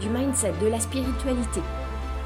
[0.00, 1.60] du mindset, de la spiritualité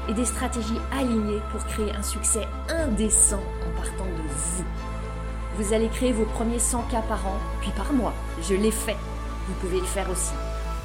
[0.09, 4.65] et des stratégies alignées pour créer un succès indécent en partant de vous.
[5.57, 8.13] Vous allez créer vos premiers 100 k par an, puis par mois.
[8.41, 8.95] Je l'ai fait.
[9.47, 10.33] Vous pouvez le faire aussi.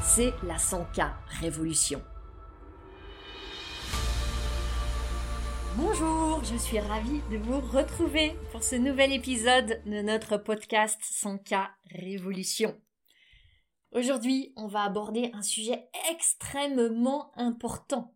[0.03, 1.09] C'est la 100K
[1.41, 2.03] Révolution.
[5.77, 11.69] Bonjour, je suis ravie de vous retrouver pour ce nouvel épisode de notre podcast 100K
[11.91, 12.75] Révolution.
[13.93, 18.15] Aujourd'hui, on va aborder un sujet extrêmement important,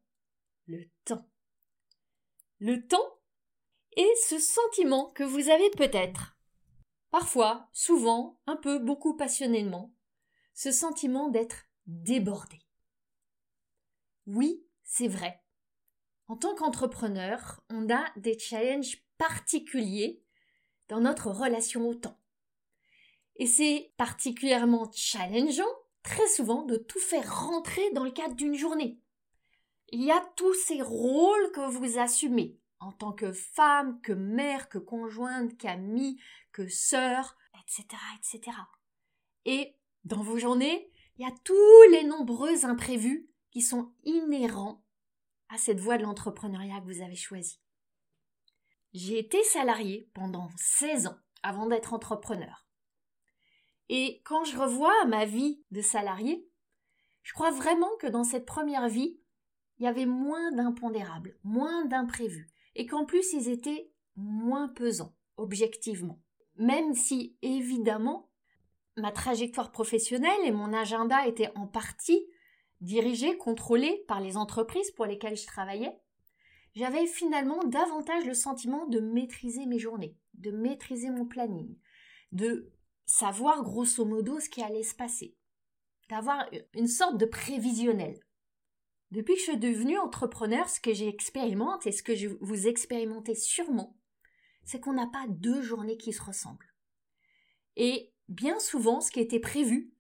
[0.67, 1.28] le temps.
[2.58, 3.19] Le temps
[3.97, 6.36] est ce sentiment que vous avez peut-être,
[7.11, 9.94] parfois, souvent, un peu, beaucoup passionnément,
[10.55, 12.61] ce sentiment d'être débordé.
[14.27, 15.42] Oui, c'est vrai.
[16.28, 20.22] En tant qu'entrepreneur, on a des challenges particuliers
[20.89, 22.19] dans notre relation au temps.
[23.41, 25.64] Et c'est particulièrement challengeant,
[26.02, 29.00] très souvent, de tout faire rentrer dans le cadre d'une journée.
[29.88, 34.69] Il y a tous ces rôles que vous assumez, en tant que femme, que mère,
[34.69, 36.20] que conjointe, qu'amie,
[36.52, 37.86] que sœur, etc.,
[38.19, 38.58] etc.
[39.47, 44.84] Et dans vos journées, il y a tous les nombreux imprévus qui sont inhérents
[45.48, 47.58] à cette voie de l'entrepreneuriat que vous avez choisie.
[48.92, 52.66] J'ai été salariée pendant 16 ans avant d'être entrepreneur.
[53.92, 56.48] Et quand je revois ma vie de salarié,
[57.24, 59.19] je crois vraiment que dans cette première vie,
[59.78, 66.22] il y avait moins d'impondérables, moins d'imprévus, et qu'en plus ils étaient moins pesants, objectivement.
[66.54, 68.31] Même si, évidemment,
[68.97, 72.25] ma trajectoire professionnelle et mon agenda étaient en partie
[72.81, 76.00] dirigés, contrôlés par les entreprises pour lesquelles je travaillais,
[76.76, 81.76] j'avais finalement davantage le sentiment de maîtriser mes journées, de maîtriser mon planning,
[82.31, 82.72] de
[83.10, 85.37] savoir grosso modo ce qui allait se passer,
[86.09, 88.19] d'avoir une sorte de prévisionnel.
[89.10, 93.34] Depuis que je suis devenue entrepreneur, ce que j'expérimente et ce que je vous expérimentez
[93.34, 93.98] sûrement,
[94.65, 96.72] c'est qu'on n'a pas deux journées qui se ressemblent.
[97.75, 99.92] Et bien souvent, ce qui était prévu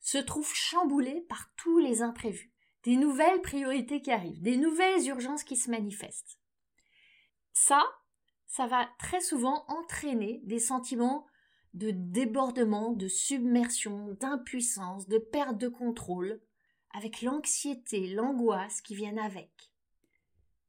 [0.00, 2.52] se trouve chamboulé par tous les imprévus,
[2.82, 6.40] des nouvelles priorités qui arrivent, des nouvelles urgences qui se manifestent.
[7.52, 7.84] Ça,
[8.46, 11.24] ça va très souvent entraîner des sentiments
[11.78, 16.40] de débordement, de submersion, d'impuissance, de perte de contrôle,
[16.92, 19.70] avec l'anxiété, l'angoisse qui viennent avec.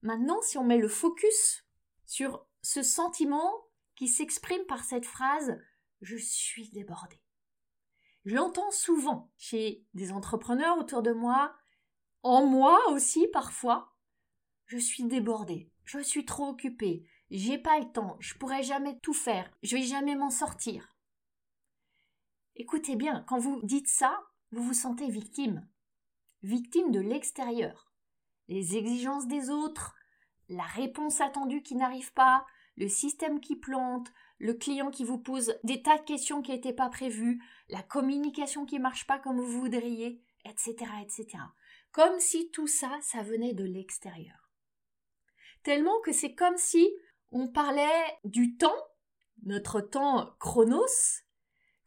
[0.04, 1.66] Maintenant, si on met le focus
[2.06, 3.52] sur ce sentiment
[3.96, 5.60] qui s'exprime par cette phrase
[6.02, 7.20] Je suis débordé.
[8.26, 11.56] Je l'entends souvent chez des entrepreneurs autour de moi,
[12.22, 13.96] en moi aussi parfois.
[14.68, 19.16] Je suis débordé, je suis trop occupé, j'ai pas le temps, je pourrai jamais tout
[19.16, 20.99] faire, je vais jamais m'en sortir.
[22.62, 24.22] Écoutez bien, quand vous dites ça,
[24.52, 25.66] vous vous sentez victime.
[26.44, 27.90] Victime de l'extérieur.
[28.50, 29.96] Les exigences des autres,
[30.50, 35.58] la réponse attendue qui n'arrive pas, le système qui plante, le client qui vous pose
[35.64, 39.62] des tas de questions qui n'étaient pas prévues, la communication qui marche pas comme vous
[39.62, 41.38] voudriez, etc., etc.
[41.94, 44.52] Comme si tout ça, ça venait de l'extérieur.
[45.64, 46.90] Tellement que c'est comme si
[47.32, 48.84] on parlait du temps,
[49.44, 51.24] notre temps chronos,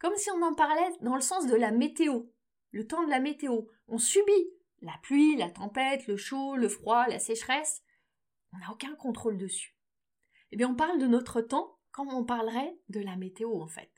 [0.03, 2.23] comme si on en parlait dans le sens de la météo,
[2.71, 3.61] le temps de la météo.
[3.87, 4.49] On subit
[4.81, 7.81] la pluie, la tempête, le chaud, le froid, la sécheresse.
[8.51, 9.77] On n'a aucun contrôle dessus.
[10.51, 13.91] Eh bien, on parle de notre temps comme on parlerait de la météo, en fait.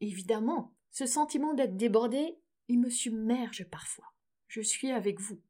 [0.00, 4.12] Évidemment, ce sentiment d'être débordé, il me submerge parfois.
[4.46, 5.40] Je suis avec vous.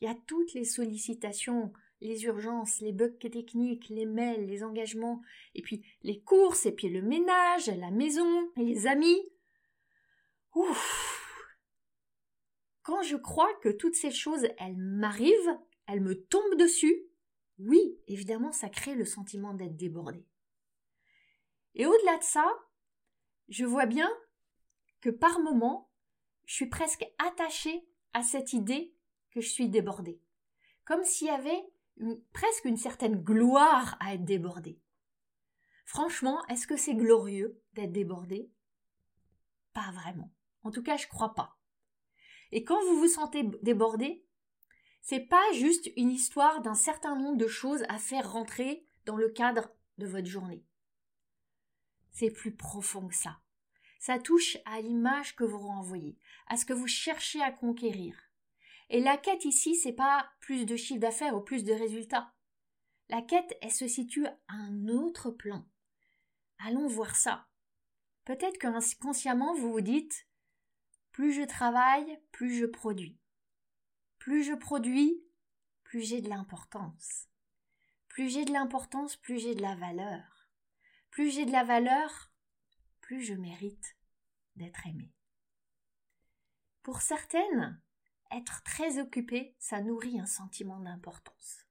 [0.00, 5.20] Il y a toutes les sollicitations les urgences, les bugs techniques, les mails, les engagements,
[5.54, 9.20] et puis les courses, et puis le ménage, la maison, les amis.
[10.54, 11.56] Ouf.
[12.82, 17.06] Quand je crois que toutes ces choses, elles m'arrivent, elles me tombent dessus,
[17.58, 20.24] oui, évidemment, ça crée le sentiment d'être débordé.
[21.74, 22.46] Et au-delà de ça,
[23.48, 24.10] je vois bien
[25.00, 25.90] que par moments,
[26.46, 28.94] je suis presque attachée à cette idée
[29.30, 30.20] que je suis débordée.
[30.84, 31.62] Comme s'il y avait
[32.32, 34.80] presque une certaine gloire à être débordé.
[35.84, 38.50] Franchement, est-ce que c'est glorieux d'être débordé?
[39.72, 40.32] Pas vraiment.
[40.62, 41.58] En tout cas, je crois pas.
[42.52, 44.24] Et quand vous vous sentez débordé,
[45.02, 49.30] c'est pas juste une histoire d'un certain nombre de choses à faire rentrer dans le
[49.30, 50.64] cadre de votre journée.
[52.12, 53.40] C'est plus profond que ça.
[53.98, 56.16] Ça touche à l'image que vous renvoyez,
[56.46, 58.29] à ce que vous cherchez à conquérir.
[58.90, 62.34] Et la quête ici, c'est pas plus de chiffre d'affaires ou plus de résultats.
[63.08, 65.64] La quête, elle se situe à un autre plan.
[66.58, 67.46] Allons voir ça.
[68.24, 70.26] Peut-être que consciemment vous vous dites
[71.12, 73.18] plus je travaille, plus je produis.
[74.18, 75.24] Plus je produis,
[75.84, 77.28] plus j'ai de l'importance.
[78.08, 80.48] Plus j'ai de l'importance, plus j'ai de la valeur.
[81.10, 82.32] Plus j'ai de la valeur,
[83.00, 83.96] plus je mérite
[84.56, 85.12] d'être aimé.
[86.82, 87.80] Pour certaines,
[88.32, 91.66] être très occupé, ça nourrit un sentiment d'importance.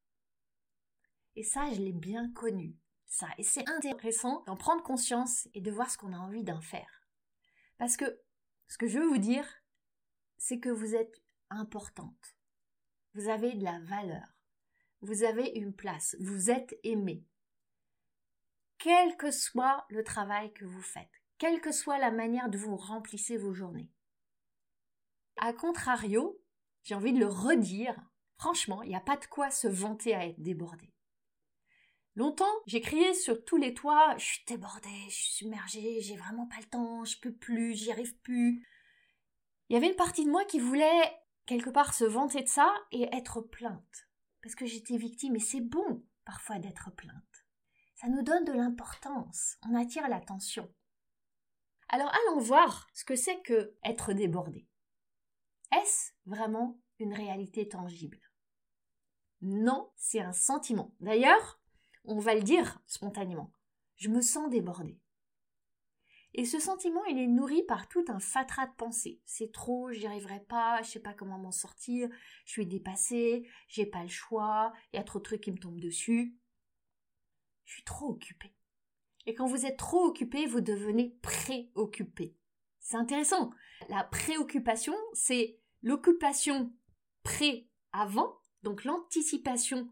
[1.36, 3.28] Et ça, je l'ai bien connu, ça.
[3.38, 7.08] Et c'est intéressant d'en prendre conscience et de voir ce qu'on a envie d'en faire.
[7.78, 8.22] Parce que
[8.68, 9.48] ce que je veux vous dire,
[10.38, 12.38] c'est que vous êtes importante.
[13.14, 14.28] Vous avez de la valeur.
[15.02, 16.16] Vous avez une place.
[16.20, 17.26] Vous êtes aimé.
[18.78, 22.78] Quel que soit le travail que vous faites, quelle que soit la manière de vous
[22.78, 23.92] remplissez vos journées.
[25.38, 26.40] A contrario,
[26.90, 27.94] j'ai envie de le redire,
[28.40, 30.92] franchement, il n'y a pas de quoi se vanter à être débordé.
[32.16, 36.48] Longtemps, j'ai crié sur tous les toits, je suis débordée, je suis submergée, j'ai vraiment
[36.48, 38.68] pas le temps, je peux plus, j'y arrive plus.
[39.70, 41.16] Il y avait une partie de moi qui voulait
[41.46, 44.08] quelque part se vanter de ça et être plainte.
[44.42, 47.46] Parce que j'étais victime et c'est bon parfois d'être plainte.
[47.94, 50.74] Ça nous donne de l'importance, on attire l'attention.
[51.88, 54.69] Alors allons voir ce que c'est que être débordé.
[55.72, 58.20] Est-ce vraiment une réalité tangible?
[59.42, 60.96] Non, c'est un sentiment.
[61.00, 61.62] D'ailleurs,
[62.04, 63.54] on va le dire spontanément.
[63.96, 65.00] Je me sens débordée.
[66.34, 69.20] Et ce sentiment, il est nourri par tout un fatras de pensées.
[69.26, 72.10] C'est trop, j'y arriverai pas, je sais pas comment m'en sortir,
[72.46, 75.58] je suis dépassée, j'ai pas le choix, il y a trop de trucs qui me
[75.58, 76.38] tombent dessus.
[77.66, 78.54] Je suis trop occupée.
[79.26, 82.36] Et quand vous êtes trop occupé, vous devenez préoccupé.
[82.80, 83.52] C'est intéressant.
[83.90, 86.72] La préoccupation, c'est l'occupation
[87.24, 89.90] pré-avant, donc l'anticipation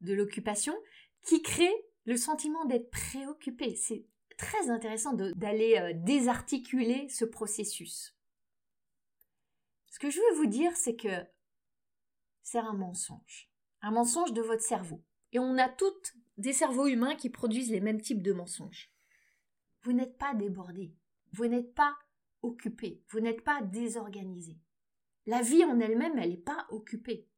[0.00, 0.74] de l'occupation,
[1.22, 1.74] qui crée
[2.04, 3.76] le sentiment d'être préoccupé.
[3.76, 4.06] C'est
[4.36, 8.14] très intéressant d'aller euh, désarticuler ce processus.
[9.88, 11.24] Ce que je veux vous dire, c'est que
[12.42, 13.50] c'est un mensonge.
[13.80, 15.02] Un mensonge de votre cerveau.
[15.32, 18.92] Et on a toutes des cerveaux humains qui produisent les mêmes types de mensonges.
[19.82, 20.94] Vous n'êtes pas débordé.
[21.32, 21.96] Vous n'êtes pas
[22.42, 23.02] occupé.
[23.10, 24.58] Vous n'êtes pas désorganisé.
[25.26, 27.28] La vie en elle-même, elle n'est pas occupée.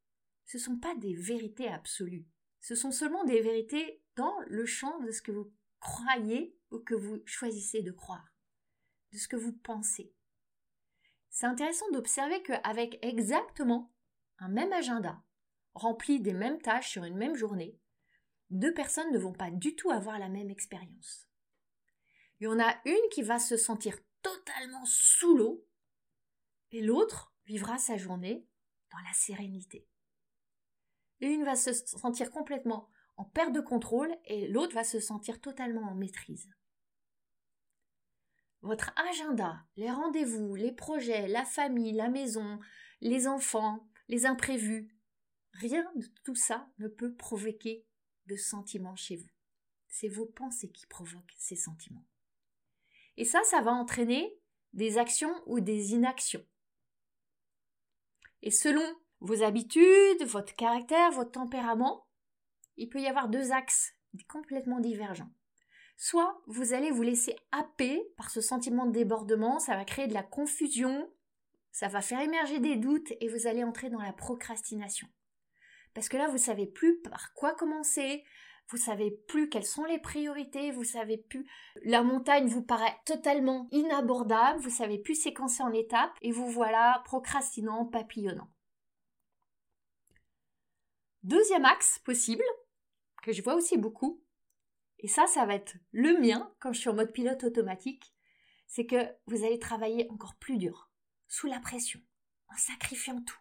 [0.45, 2.27] Ce ne sont pas des vérités absolues.
[2.59, 6.95] Ce sont seulement des vérités dans le champ de ce que vous croyez ou que
[6.95, 8.33] vous choisissez de croire,
[9.13, 10.13] de ce que vous pensez.
[11.29, 13.93] C'est intéressant d'observer qu'avec exactement
[14.39, 15.23] un même agenda,
[15.75, 17.79] rempli des mêmes tâches sur une même journée,
[18.49, 21.29] deux personnes ne vont pas du tout avoir la même expérience.
[22.39, 25.65] Il y en a une qui va se sentir totalement sous l'eau
[26.71, 28.45] et l'autre vivra sa journée
[28.91, 29.87] dans la sérénité.
[31.19, 35.89] L'une va se sentir complètement en perte de contrôle et l'autre va se sentir totalement
[35.89, 36.49] en maîtrise.
[38.61, 42.59] Votre agenda, les rendez-vous, les projets, la famille, la maison,
[43.01, 44.89] les enfants, les imprévus,
[45.53, 47.85] rien de tout ça ne peut provoquer
[48.25, 49.29] de sentiments chez vous.
[49.87, 52.05] C'est vos pensées qui provoquent ces sentiments.
[53.15, 54.37] Et ça, ça va entraîner
[54.73, 56.45] des actions ou des inactions.
[58.41, 58.83] Et selon
[59.19, 62.07] vos habitudes, votre caractère, votre tempérament,
[62.77, 63.93] il peut y avoir deux axes
[64.27, 65.31] complètement divergents.
[65.95, 70.13] Soit vous allez vous laisser happer par ce sentiment de débordement, ça va créer de
[70.13, 71.11] la confusion,
[71.71, 75.07] ça va faire émerger des doutes et vous allez entrer dans la procrastination.
[75.93, 78.23] Parce que là, vous savez plus par quoi commencer,
[78.69, 81.45] vous savez plus quelles sont les priorités, vous savez plus
[81.83, 87.01] la montagne vous paraît totalement inabordable, vous savez plus séquencer en étapes et vous voilà
[87.05, 88.51] procrastinant, papillonnant.
[91.23, 92.43] Deuxième axe possible,
[93.23, 94.21] que je vois aussi beaucoup,
[94.99, 98.13] et ça, ça va être le mien quand je suis en mode pilote automatique,
[98.67, 100.89] c'est que vous allez travailler encore plus dur,
[101.27, 101.99] sous la pression,
[102.49, 103.39] en sacrifiant tout,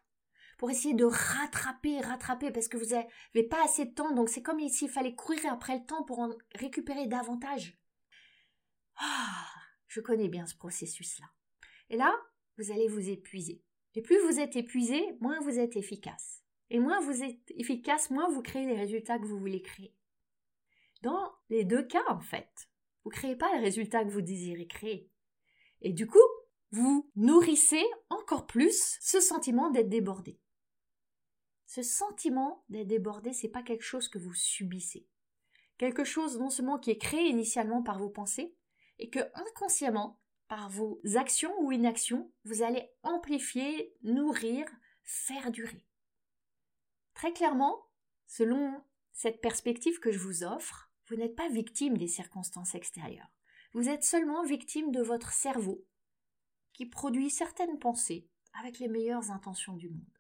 [0.57, 4.43] pour essayer de rattraper, rattraper, parce que vous n'avez pas assez de temps, donc c'est
[4.43, 7.79] comme s'il fallait courir après le temps pour en récupérer davantage.
[8.97, 9.47] Ah,
[9.87, 11.27] je connais bien ce processus-là.
[11.91, 12.15] Et là,
[12.59, 13.63] vous allez vous épuiser.
[13.95, 16.43] Et plus vous êtes épuisé, moins vous êtes efficace.
[16.71, 19.95] Et moins vous êtes efficace, moins vous créez les résultats que vous voulez créer.
[21.03, 22.69] Dans les deux cas, en fait,
[23.05, 25.11] vous ne créez pas les résultats que vous désirez créer.
[25.81, 26.19] Et du coup,
[26.73, 30.41] vous nourrissez encore plus ce sentiment d'être débordé.
[31.67, 35.07] Ce sentiment d'être débordé, c'est pas quelque chose que vous subissez.
[35.79, 38.57] Quelque chose non seulement qui est créé initialement par vos pensées,
[38.99, 44.65] et que inconsciemment, par vos actions ou inactions, vous allez amplifier, nourrir,
[45.03, 45.85] faire durer.
[47.15, 47.89] Très clairement,
[48.27, 48.83] selon
[49.13, 53.33] cette perspective que je vous offre, vous n'êtes pas victime des circonstances extérieures.
[53.73, 55.85] Vous êtes seulement victime de votre cerveau,
[56.73, 60.16] qui produit certaines pensées avec les meilleures intentions du monde.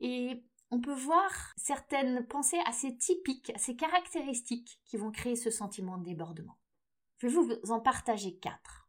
[0.00, 5.98] Et on peut voir certaines pensées assez typiques, assez caractéristiques qui vont créer ce sentiment
[5.98, 6.58] de débordement.
[7.18, 8.88] Je vais vous en partager quatre.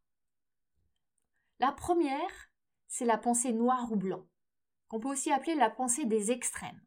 [1.60, 2.50] La première,
[2.88, 4.28] c'est la pensée noir ou blanc,
[4.88, 6.82] qu'on peut aussi appeler la pensée des extrêmes.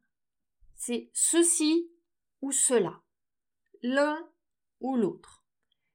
[0.74, 1.90] C'est ceci
[2.40, 3.02] ou cela,
[3.82, 4.28] l'un
[4.80, 5.44] ou l'autre.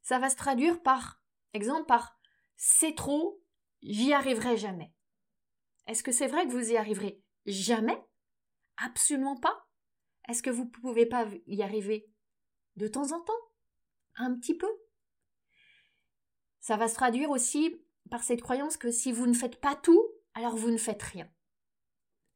[0.02, 1.22] Ça va se traduire par,
[1.54, 2.20] exemple, par
[2.56, 3.42] c'est trop,
[3.82, 4.94] j'y arriverai jamais.
[5.88, 8.02] Est-ce que c'est vrai que vous y arriverez jamais?
[8.78, 9.68] Absolument pas.
[10.28, 12.10] Est-ce que vous ne pouvez pas y arriver
[12.76, 13.34] de temps en temps?
[14.16, 14.70] Un petit peu?
[16.60, 20.02] Ça va se traduire aussi par cette croyance que si vous ne faites pas tout,
[20.34, 21.30] alors vous ne faites rien.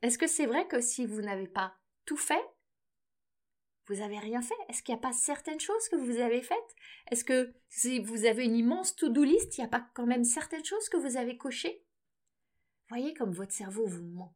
[0.01, 2.45] Est-ce que c'est vrai que si vous n'avez pas tout fait,
[3.87, 4.53] vous n'avez rien fait?
[4.67, 6.75] Est-ce qu'il n'y a pas certaines choses que vous avez faites?
[7.09, 10.25] Est-ce que si vous avez une immense to-do list, il n'y a pas quand même
[10.25, 11.85] certaines choses que vous avez cochées?
[12.89, 14.35] Voyez comme votre cerveau vous ment.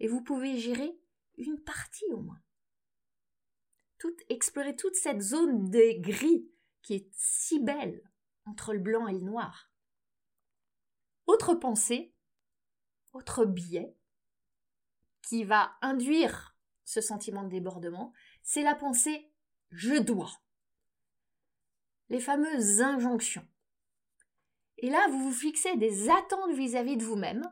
[0.00, 0.98] Et vous pouvez gérer
[1.36, 2.40] une partie au moins.
[4.28, 6.50] Explorer toute cette zone de gris
[6.82, 8.02] qui est si belle
[8.46, 9.70] entre le blanc et le noir.
[11.26, 12.14] Autre pensée,
[13.12, 13.94] autre biais
[15.22, 19.30] qui va induire ce sentiment de débordement, c'est la pensée
[19.70, 20.42] je dois.
[22.08, 23.46] Les fameuses injonctions.
[24.78, 27.44] Et là, vous vous fixez des attentes vis-à-vis de vous-même,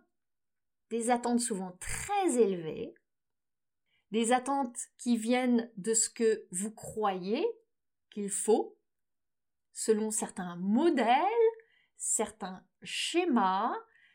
[0.91, 2.95] des attentes souvent très élevées,
[4.11, 7.47] des attentes qui viennent de ce que vous croyez
[8.11, 8.79] qu'il faut,
[9.73, 11.17] selon certains modèles,
[11.97, 13.75] certains schémas,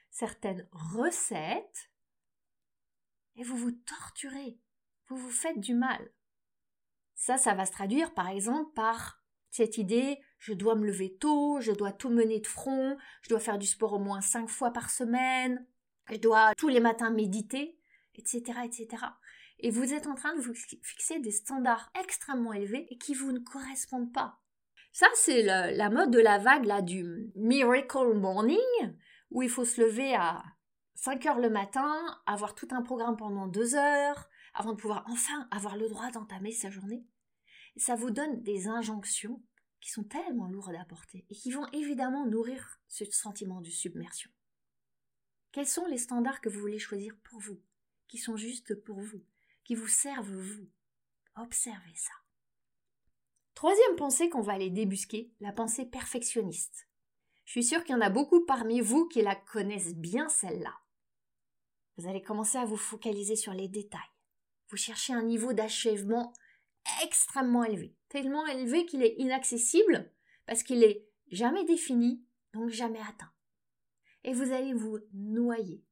[0.10, 1.92] certaines recettes,
[3.36, 4.60] et vous vous torturez,
[5.08, 6.12] vous vous faites du mal.
[7.15, 11.62] Ça, ça va se traduire par exemple par cette idée je dois me lever tôt,
[11.62, 14.72] je dois tout mener de front, je dois faire du sport au moins cinq fois
[14.72, 15.65] par semaine,
[16.10, 17.77] je dois tous les matins méditer,
[18.15, 18.88] etc., etc.
[19.60, 23.31] Et vous êtes en train de vous fixer des standards extrêmement élevés et qui vous
[23.31, 24.39] ne correspondent pas.
[24.91, 28.60] Ça, c'est la mode de la vague là du Miracle Morning,
[29.31, 30.43] où il faut se lever à
[30.95, 31.95] 5 heures le matin,
[32.25, 36.51] avoir tout un programme pendant 2 heures, avant de pouvoir enfin avoir le droit d'entamer
[36.51, 37.05] sa journée
[37.77, 39.41] ça vous donne des injonctions
[39.81, 44.29] qui sont tellement lourdes à porter et qui vont évidemment nourrir ce sentiment de submersion.
[45.53, 47.62] Quels sont les standards que vous voulez choisir pour vous,
[48.07, 49.24] qui sont justes pour vous,
[49.63, 50.67] qui vous servent vous?
[51.36, 52.13] Observez ça.
[53.53, 56.88] Troisième pensée qu'on va aller débusquer, la pensée perfectionniste.
[57.45, 60.75] Je suis sûre qu'il y en a beaucoup parmi vous qui la connaissent bien celle-là.
[61.98, 64.01] Vous allez commencer à vous focaliser sur les détails.
[64.69, 66.33] Vous cherchez un niveau d'achèvement
[67.03, 70.12] extrêmement élevé, tellement élevé qu'il est inaccessible
[70.48, 73.33] parce qu'il est jamais défini, donc jamais atteint.
[74.24, 75.84] Et vous allez vous noyer.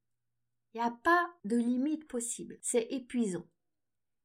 [0.73, 3.47] Il n'y a pas de limite possible, c'est épuisant.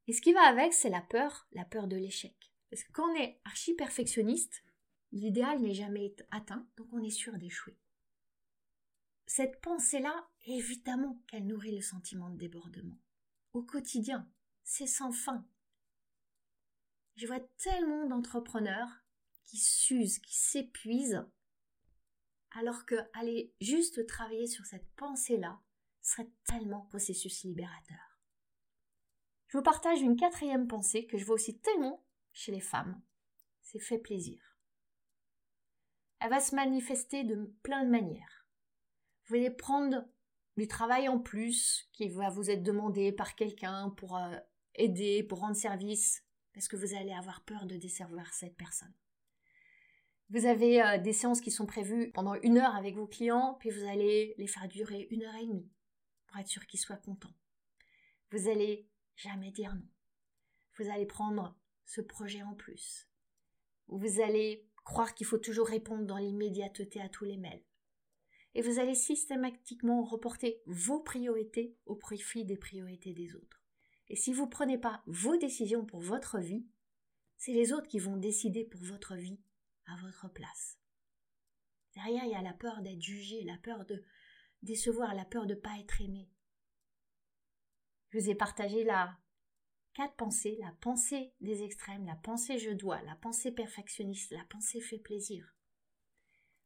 [0.06, 2.52] Et ce qui va avec, c'est la peur, la peur de l'échec.
[2.70, 4.62] Parce que quand on est archi perfectionniste,
[5.10, 7.76] l'idéal n'est jamais atteint, donc on est sûr d'échouer.
[9.26, 12.98] Cette pensée-là, évidemment qu'elle nourrit le sentiment de débordement.
[13.52, 14.30] Au quotidien,
[14.62, 15.44] c'est sans fin,
[17.16, 18.90] je vois tellement d'entrepreneurs
[19.46, 21.26] qui s'usent, qui s'épuisent,
[22.56, 25.60] alors que aller juste travailler sur cette pensée-là
[26.00, 28.20] serait tellement processus libérateur.
[29.48, 33.00] Je vous partage une quatrième pensée que je vois aussi tellement chez les femmes.
[33.60, 34.58] C'est fait plaisir.
[36.20, 38.48] Elle va se manifester de plein de manières.
[39.26, 40.08] Vous allez prendre
[40.56, 44.36] du travail en plus qui va vous être demandé par quelqu'un pour euh,
[44.74, 46.22] aider, pour rendre service
[46.54, 48.94] parce que vous allez avoir peur de desservir cette personne.
[50.30, 53.70] Vous avez euh, des séances qui sont prévues pendant une heure avec vos clients, puis
[53.70, 55.70] vous allez les faire durer une heure et demie
[56.26, 57.34] pour être sûr qu'ils soient contents.
[58.32, 59.86] Vous allez jamais dire non.
[60.78, 63.08] Vous allez prendre ce projet en plus.
[63.86, 67.62] Vous allez croire qu'il faut toujours répondre dans l'immédiateté à tous les mails.
[68.54, 73.62] Et vous allez systématiquement reporter vos priorités au profit des priorités des autres.
[74.08, 76.66] Et si vous ne prenez pas vos décisions pour votre vie,
[77.36, 79.38] c'est les autres qui vont décider pour votre vie
[79.86, 80.78] à votre place.
[81.94, 84.04] Derrière, il y a la peur d'être jugé, la peur de
[84.62, 86.28] décevoir, la peur de ne pas être aimé.
[88.10, 89.18] je vous ai partagé la
[89.94, 94.82] quatre pensées, la pensée des extrêmes, la pensée je dois, la pensée perfectionniste, la pensée
[94.82, 95.56] fait plaisir.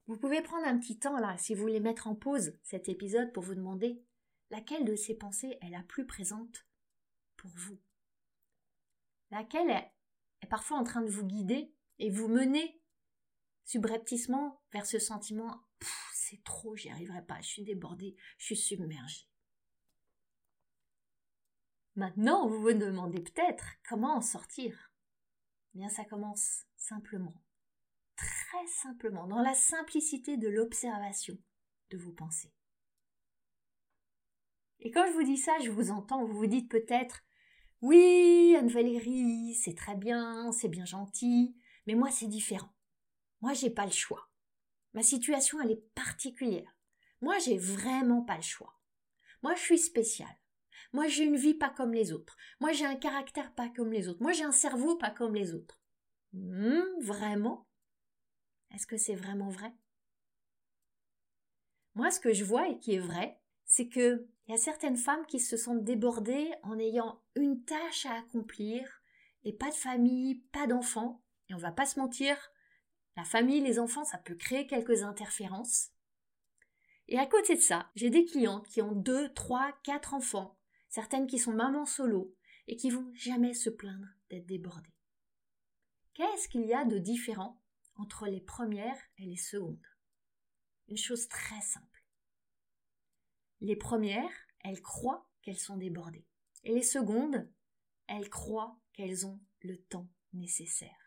[0.09, 3.33] Vous pouvez prendre un petit temps là, si vous voulez mettre en pause cet épisode
[3.33, 4.03] pour vous demander
[4.51, 6.67] laquelle de ces pensées est la plus présente
[7.37, 7.79] pour vous.
[9.31, 9.93] Laquelle est,
[10.43, 12.80] est parfois en train de vous guider et vous mener
[13.71, 15.63] subrepticement vers ce sentiment
[16.13, 19.29] c'est trop, j'y arriverai pas, je suis débordée, je suis submergée.
[21.95, 24.93] Maintenant, vous vous demandez peut-être comment en sortir.
[25.75, 27.35] Eh bien, ça commence simplement,
[28.17, 31.39] très simplement, dans la simplicité de l'observation
[31.91, 32.53] de vos pensées.
[34.81, 37.25] Et quand je vous dis ça, je vous entends, vous vous dites peut-être
[37.83, 42.73] Oui, Anne-Valérie, c'est très bien, c'est bien gentil, mais moi c'est différent.
[43.41, 44.29] Moi j'ai pas le choix.
[44.95, 46.77] Ma situation elle est particulière.
[47.21, 48.79] Moi j'ai vraiment pas le choix.
[49.43, 50.37] Moi je suis spéciale.
[50.93, 52.37] Moi, j'ai une vie pas comme les autres.
[52.59, 54.23] Moi, j'ai un caractère pas comme les autres.
[54.23, 55.81] Moi, j'ai un cerveau pas comme les autres.
[56.33, 57.69] Hmm, vraiment?
[58.75, 59.73] Est-ce que c'est vraiment vrai?
[61.95, 64.97] Moi, ce que je vois et qui est vrai, c'est que il y a certaines
[64.97, 69.03] femmes qui se sentent débordées en ayant une tâche à accomplir
[69.45, 71.23] et pas de famille, pas d'enfants.
[71.49, 72.37] Et on va pas se mentir,
[73.17, 75.91] la famille, les enfants, ça peut créer quelques interférences.
[77.09, 80.57] Et à côté de ça, j'ai des clientes qui ont deux, trois, quatre enfants
[80.91, 82.37] certaines qui sont mamans solo
[82.67, 84.95] et qui vont jamais se plaindre d'être débordées.
[86.15, 87.63] Qu'est-ce qu'il y a de différent
[87.95, 89.87] entre les premières et les secondes?
[90.89, 92.05] Une chose très simple.
[93.61, 96.27] Les premières, elles croient qu'elles sont débordées.
[96.65, 97.49] Et les secondes,
[98.07, 101.00] elles croient qu'elles ont le temps nécessaire.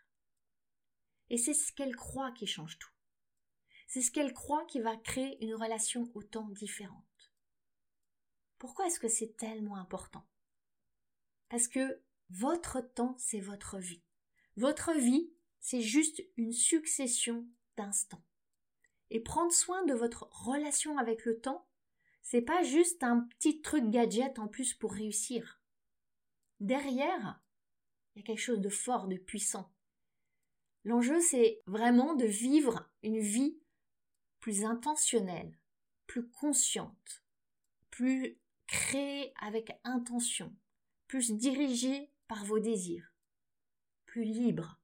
[1.34, 2.92] Et c'est ce qu'elles croient qui change tout.
[3.88, 7.34] C'est ce qu'elles croient qui va créer une relation autant différente.
[8.60, 10.30] Pourquoi est-ce que c'est tellement important?
[11.50, 14.04] Parce que votre temps, c'est votre vie.
[14.58, 18.24] Votre vie, c'est juste une succession d'instants.
[19.10, 21.68] Et prendre soin de votre relation avec le temps,
[22.22, 25.60] c'est pas juste un petit truc gadget en plus pour réussir.
[26.60, 27.42] Derrière,
[28.14, 29.73] il y a quelque chose de fort, de puissant.
[30.86, 33.58] L'enjeu, c'est vraiment de vivre une vie
[34.40, 35.58] plus intentionnelle,
[36.08, 37.24] plus consciente,
[37.90, 40.54] plus créé avec intention,
[41.08, 43.14] plus dirigé par vos désirs,
[44.06, 44.80] plus libre.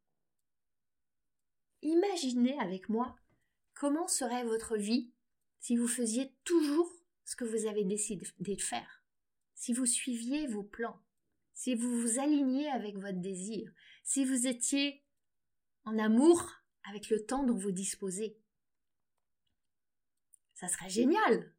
[1.82, 3.18] Imaginez avec moi
[3.74, 5.12] comment serait votre vie
[5.60, 6.90] si vous faisiez toujours
[7.26, 9.04] ce que vous avez décidé de faire,
[9.54, 11.02] si vous suiviez vos plans,
[11.54, 13.72] si vous vous aligniez avec votre désir,
[14.04, 15.04] si vous étiez
[15.86, 16.52] en amour
[16.84, 18.38] avec le temps dont vous disposez.
[20.54, 21.54] Ça serait génial.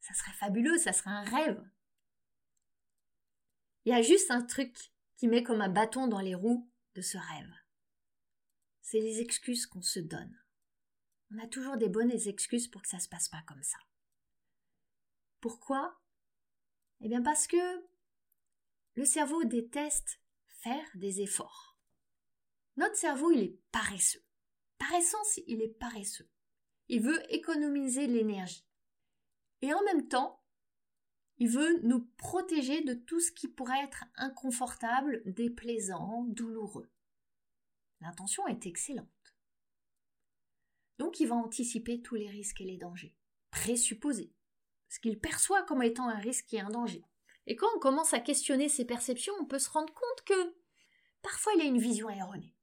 [0.00, 1.70] Ça serait fabuleux, ça serait un rêve.
[3.84, 4.74] Il y a juste un truc
[5.16, 7.52] qui met comme un bâton dans les roues de ce rêve.
[8.80, 10.38] C'est les excuses qu'on se donne.
[11.32, 13.78] On a toujours des bonnes excuses pour que ça se passe pas comme ça.
[15.40, 16.00] Pourquoi?
[17.00, 17.56] Eh bien parce que
[18.94, 21.69] le cerveau déteste faire des efforts.
[22.80, 24.24] Notre cerveau, il est paresseux.
[24.78, 26.30] Par essence, il est paresseux.
[26.88, 28.66] Il veut économiser l'énergie.
[29.60, 30.42] Et en même temps,
[31.36, 36.90] il veut nous protéger de tout ce qui pourrait être inconfortable, déplaisant, douloureux.
[38.00, 39.34] L'intention est excellente.
[40.96, 43.14] Donc il va anticiper tous les risques et les dangers,
[43.50, 44.32] présupposer
[44.88, 47.04] ce qu'il perçoit comme étant un risque et un danger.
[47.46, 50.56] Et quand on commence à questionner ses perceptions, on peut se rendre compte que
[51.20, 52.54] parfois il a une vision erronée.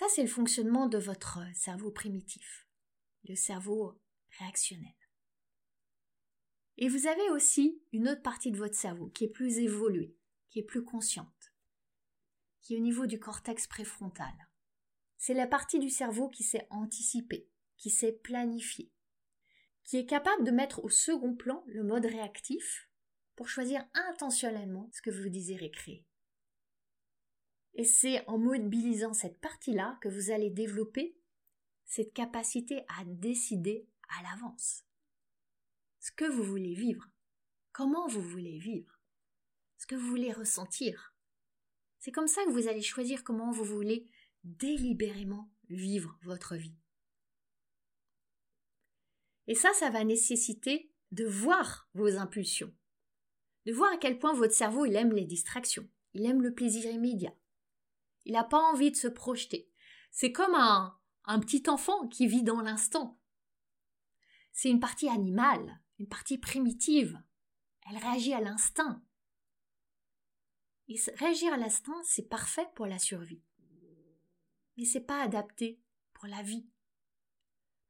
[0.00, 2.66] Ça, c'est le fonctionnement de votre cerveau primitif,
[3.28, 4.00] le cerveau
[4.38, 4.94] réactionnel.
[6.78, 10.16] Et vous avez aussi une autre partie de votre cerveau qui est plus évoluée,
[10.48, 11.52] qui est plus consciente,
[12.62, 14.32] qui est au niveau du cortex préfrontal.
[15.18, 18.90] C'est la partie du cerveau qui sait anticiper, qui sait planifier,
[19.84, 22.88] qui est capable de mettre au second plan le mode réactif
[23.36, 26.06] pour choisir intentionnellement ce que vous désirez créer.
[27.74, 31.16] Et c'est en mobilisant cette partie-là que vous allez développer
[31.84, 34.84] cette capacité à décider à l'avance.
[35.98, 37.08] Ce que vous voulez vivre,
[37.72, 39.00] comment vous voulez vivre,
[39.76, 41.14] ce que vous voulez ressentir.
[41.98, 44.06] C'est comme ça que vous allez choisir comment vous voulez
[44.44, 46.76] délibérément vivre votre vie.
[49.46, 52.72] Et ça, ça va nécessiter de voir vos impulsions,
[53.66, 56.90] de voir à quel point votre cerveau il aime les distractions, il aime le plaisir
[56.90, 57.34] immédiat.
[58.24, 59.70] Il n'a pas envie de se projeter.
[60.10, 63.20] C'est comme un, un petit enfant qui vit dans l'instant
[64.52, 67.18] c'est une partie animale, une partie primitive.
[67.88, 69.02] Elle réagit à l'instinct.
[70.88, 73.42] Et réagir à l'instinct, c'est parfait pour la survie.
[74.76, 75.80] Mais c'est pas adapté
[76.14, 76.68] pour la vie.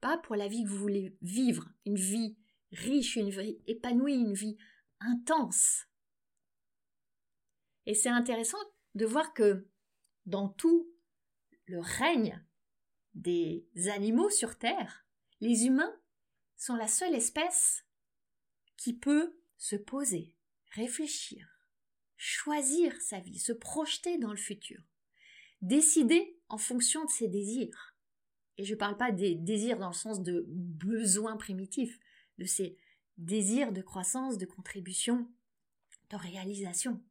[0.01, 2.39] Pas pour la vie que vous voulez vivre, une vie
[2.73, 4.57] riche, une vie épanouie, une vie
[5.01, 5.87] intense.
[7.87, 8.59] Et c'est intéressant
[8.95, 9.69] de voir que
[10.31, 10.89] dans tout
[11.67, 12.43] le règne
[13.15, 15.05] des animaux sur Terre,
[15.41, 15.95] les humains
[16.57, 17.85] sont la seule espèce
[18.77, 20.37] qui peut se poser,
[20.73, 21.49] réfléchir,
[22.17, 24.83] choisir sa vie, se projeter dans le futur,
[25.61, 27.97] décider en fonction de ses désirs.
[28.57, 31.99] Et je ne parle pas des désirs dans le sens de besoins primitifs,
[32.39, 32.77] de ces
[33.19, 35.31] désirs de croissance, de contribution,
[36.11, 37.03] de réalisation.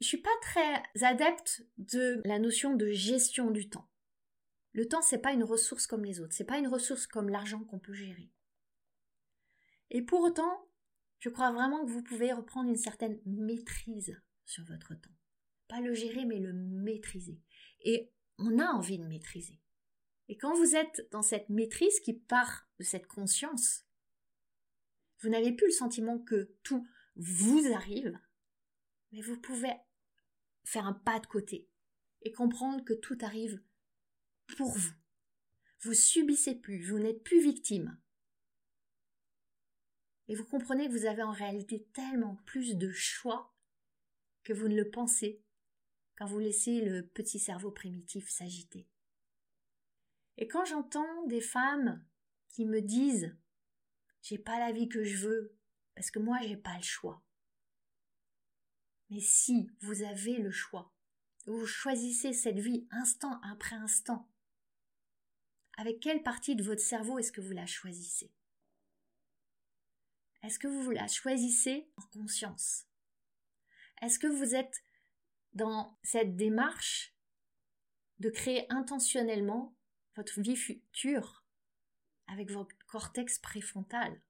[0.00, 3.88] Je suis pas très adepte de la notion de gestion du temps.
[4.72, 7.64] Le temps, c'est pas une ressource comme les autres, c'est pas une ressource comme l'argent
[7.64, 8.30] qu'on peut gérer.
[9.90, 10.68] Et pour autant,
[11.18, 15.16] je crois vraiment que vous pouvez reprendre une certaine maîtrise sur votre temps.
[15.68, 17.40] Pas le gérer, mais le maîtriser.
[17.80, 19.60] Et on a envie de maîtriser.
[20.28, 23.86] Et quand vous êtes dans cette maîtrise qui part de cette conscience,
[25.20, 28.18] vous n'avez plus le sentiment que tout vous arrive,
[29.12, 29.72] mais vous pouvez
[30.66, 31.68] faire un pas de côté
[32.22, 33.62] et comprendre que tout arrive
[34.56, 34.92] pour vous.
[35.80, 37.98] Vous subissez plus, vous n'êtes plus victime.
[40.28, 43.54] Et vous comprenez que vous avez en réalité tellement plus de choix
[44.42, 45.44] que vous ne le pensez
[46.16, 48.88] quand vous laissez le petit cerveau primitif s'agiter.
[50.36, 52.04] Et quand j'entends des femmes
[52.48, 53.36] qui me disent
[54.22, 55.56] j'ai pas la vie que je veux
[55.94, 57.22] parce que moi j'ai pas le choix.
[59.10, 60.92] Mais si vous avez le choix,
[61.46, 64.28] vous choisissez cette vie instant après instant,
[65.76, 68.32] avec quelle partie de votre cerveau est-ce que vous la choisissez?
[70.42, 72.86] Est-ce que vous la choisissez en conscience?
[74.02, 74.84] Est-ce que vous êtes
[75.52, 77.14] dans cette démarche
[78.18, 79.76] de créer intentionnellement
[80.16, 81.44] votre vie future
[82.26, 84.20] avec votre cortex préfrontal?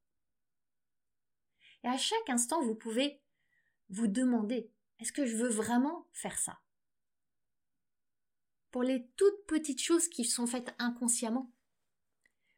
[1.85, 3.21] Et à chaque instant, vous pouvez
[3.89, 6.59] vous demander est-ce que je veux vraiment faire ça?
[8.71, 11.53] Pour les toutes petites choses qui sont faites inconsciemment.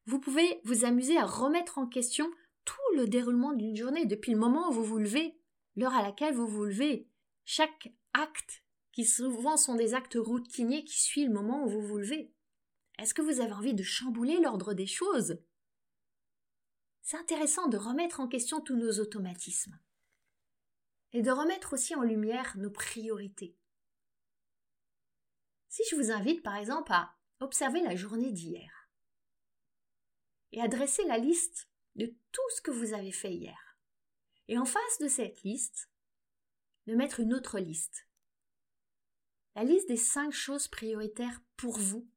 [0.07, 2.31] Vous pouvez vous amuser à remettre en question
[2.64, 5.38] tout le déroulement d'une journée, depuis le moment où vous vous levez,
[5.77, 7.09] l'heure à laquelle vous vous levez,
[7.45, 8.62] chaque acte,
[8.93, 12.33] qui souvent sont des actes routiniers qui suivent le moment où vous vous levez.
[12.99, 15.38] Est-ce que vous avez envie de chambouler l'ordre des choses?
[17.03, 19.79] C'est intéressant de remettre en question tous nos automatismes
[21.12, 23.57] et de remettre aussi en lumière nos priorités.
[25.68, 28.90] Si je vous invite par exemple à observer la journée d'hier
[30.53, 33.79] et à dresser la liste de tout ce que vous avez fait hier,
[34.49, 35.90] et en face de cette liste,
[36.87, 38.09] de mettre une autre liste,
[39.55, 42.09] la liste des cinq choses prioritaires pour vous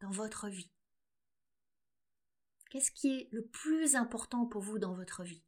[0.00, 0.70] dans votre vie.
[2.70, 5.44] Qu'est-ce qui est le plus important pour vous dans votre vie?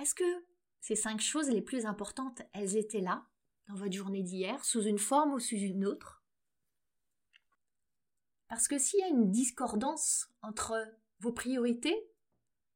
[0.00, 0.46] Est-ce que
[0.80, 3.26] ces cinq choses les plus importantes, elles étaient là
[3.66, 6.22] dans votre journée d'hier, sous une forme ou sous une autre?
[8.48, 10.74] Parce que s'il y a une discordance entre
[11.20, 12.10] vos priorités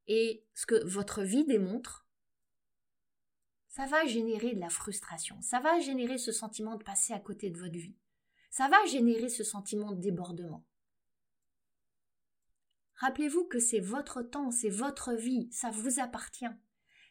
[0.07, 2.07] et ce que votre vie démontre,
[3.69, 7.49] ça va générer de la frustration, ça va générer ce sentiment de passer à côté
[7.49, 7.97] de votre vie,
[8.51, 10.63] ça va générer ce sentiment de débordement.
[12.97, 16.45] Rappelez-vous que c'est votre temps, c'est votre vie, ça vous appartient.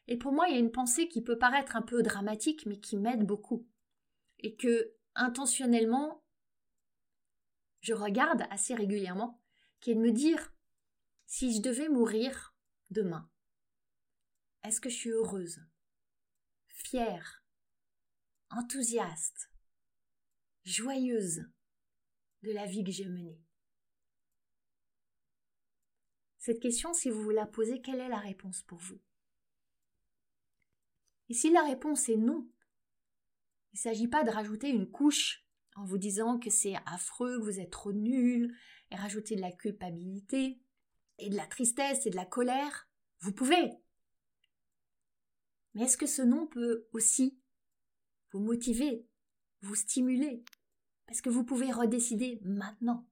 [0.08, 2.80] Et pour moi, il y a une pensée qui peut paraître un peu dramatique, mais
[2.80, 3.66] qui m'aide beaucoup.
[4.38, 6.22] Et que intentionnellement
[7.82, 9.42] je regarde assez régulièrement,
[9.80, 10.54] qui est de me dire
[11.26, 12.54] si je devais mourir
[12.90, 13.28] demain,
[14.62, 15.60] est-ce que je suis heureuse,
[16.68, 17.44] fière,
[18.50, 19.50] enthousiaste,
[20.64, 21.44] joyeuse
[22.42, 23.42] de la vie que j'ai menée?
[26.38, 29.00] Cette question, si vous vous la posez, quelle est la réponse pour vous?
[31.28, 32.48] Et si la réponse est non,
[33.72, 37.44] il ne s'agit pas de rajouter une couche en vous disant que c'est affreux, que
[37.44, 38.54] vous êtes trop nul,
[38.90, 40.60] et rajouter de la culpabilité,
[41.18, 42.88] et de la tristesse et de la colère.
[43.20, 43.72] Vous pouvez.
[45.74, 47.38] Mais est-ce que ce nom peut aussi
[48.32, 49.06] vous motiver,
[49.62, 50.44] vous stimuler?
[51.06, 53.08] Parce que vous pouvez redécider maintenant.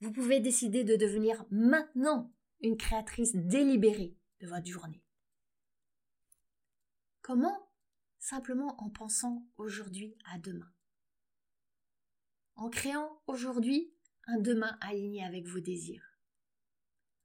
[0.00, 5.02] Vous pouvez décider de devenir maintenant une créatrice délibérée de votre journée.
[7.22, 7.70] Comment
[8.18, 10.72] simplement en pensant aujourd'hui à demain?
[12.56, 13.94] En créant aujourd'hui
[14.26, 16.04] un demain aligné avec vos désirs.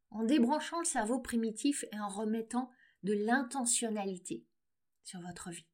[0.09, 2.71] en débranchant le cerveau primitif et en remettant
[3.03, 4.45] de l'intentionnalité
[5.03, 5.67] sur votre vie.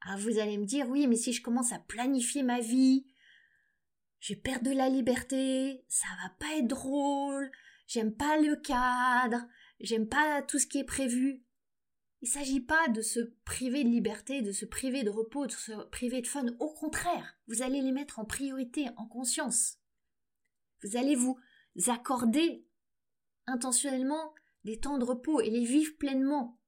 [0.00, 3.06] Ah, vous allez me dire, oui, mais si je commence à planifier ma vie,
[4.20, 7.50] je perdre de la liberté, ça va pas être drôle,
[7.86, 9.46] j'aime pas le cadre,
[9.80, 11.44] j'aime pas tout ce qui est prévu.
[12.26, 15.52] Il ne s'agit pas de se priver de liberté, de se priver de repos, de
[15.52, 16.44] se priver de fun.
[16.58, 19.78] Au contraire, vous allez les mettre en priorité, en conscience.
[20.82, 21.38] Vous allez vous
[21.86, 22.66] accorder
[23.46, 24.34] intentionnellement
[24.64, 26.60] des temps de repos et les vivre pleinement.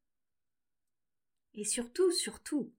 [1.54, 2.72] Et surtout, surtout,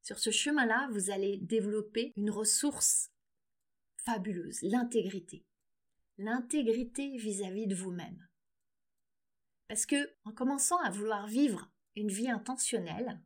[0.00, 3.10] sur ce chemin-là, vous allez développer une ressource
[3.98, 5.44] fabuleuse, l'intégrité.
[6.16, 8.26] L'intégrité vis-à-vis de vous-même.
[9.68, 13.20] Parce que, en commençant à vouloir vivre une vie intentionnelle,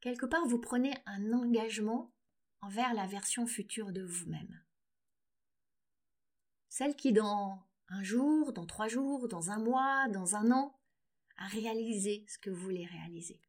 [0.00, 2.12] quelque part vous prenez un engagement
[2.60, 4.62] envers la version future de vous-même.
[6.68, 10.78] Celle qui dans un jour, dans trois jours, dans un mois, dans un an,
[11.36, 13.40] a réalisé ce que vous voulez réaliser.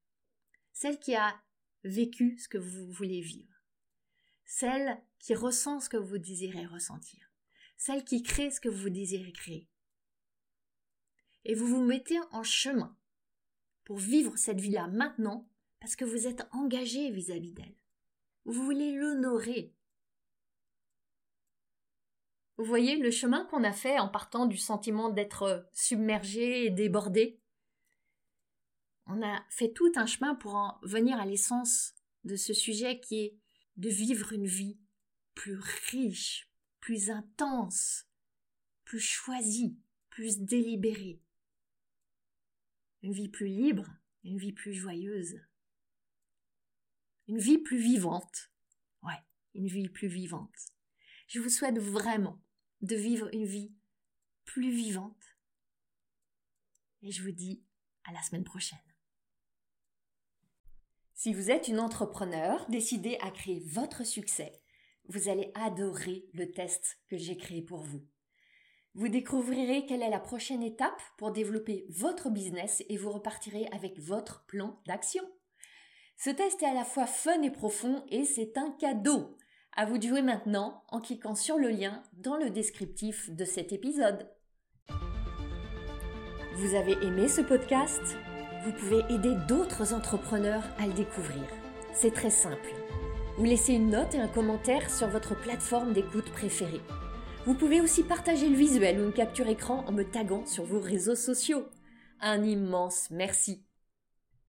[0.74, 1.42] Celle qui a
[1.84, 3.64] vécu ce que vous voulez vivre.
[4.46, 7.32] Celle qui ressent ce que vous désirez ressentir.
[7.78, 9.70] Celle qui crée ce que vous désirez créer.
[11.44, 12.98] Et vous vous mettez en chemin
[13.88, 15.48] pour vivre cette vie-là maintenant
[15.80, 17.78] parce que vous êtes engagé vis-à-vis d'elle.
[18.44, 19.74] Vous voulez l'honorer.
[22.58, 27.40] Vous voyez le chemin qu'on a fait en partant du sentiment d'être submergé et débordé?
[29.06, 31.96] On a fait tout un chemin pour en venir à l'essence
[32.26, 33.38] de ce sujet qui est
[33.78, 34.78] de vivre une vie
[35.34, 35.60] plus
[35.92, 38.06] riche, plus intense,
[38.84, 39.78] plus choisie,
[40.10, 41.22] plus délibérée
[43.08, 43.88] une vie plus libre,
[44.26, 45.40] une vie plus joyeuse,
[47.30, 48.52] une vie plus vivante.
[49.02, 50.74] Ouais, une vie plus vivante.
[51.30, 52.44] Je vous souhaite vraiment
[52.82, 53.74] de vivre une vie
[54.44, 55.38] plus vivante.
[57.02, 57.64] Et je vous dis
[58.04, 58.78] à la semaine prochaine.
[61.14, 64.52] Si vous êtes une entrepreneur décidée à créer votre succès,
[65.06, 68.06] vous allez adorer le test que j'ai créé pour vous.
[68.98, 74.00] Vous découvrirez quelle est la prochaine étape pour développer votre business et vous repartirez avec
[74.00, 75.22] votre plan d'action.
[76.18, 79.38] Ce test est à la fois fun et profond et c'est un cadeau.
[79.76, 83.72] À vous de jouer maintenant en cliquant sur le lien dans le descriptif de cet
[83.72, 84.28] épisode.
[86.56, 88.02] Vous avez aimé ce podcast?
[88.66, 91.44] Vous pouvez aider d'autres entrepreneurs à le découvrir.
[91.94, 92.74] C'est très simple.
[93.38, 96.82] Vous laissez une note et un commentaire sur votre plateforme d'écoute préférée.
[97.48, 100.82] Vous pouvez aussi partager le visuel ou une capture écran en me taguant sur vos
[100.82, 101.66] réseaux sociaux.
[102.20, 103.64] Un immense merci